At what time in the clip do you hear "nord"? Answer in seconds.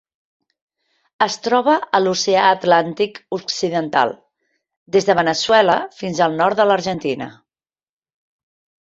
6.45-6.65